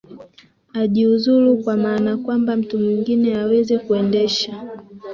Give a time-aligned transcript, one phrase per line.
[0.73, 4.63] ajiuzulu kwa maana kwamba mtu mwengine aweze kuendesha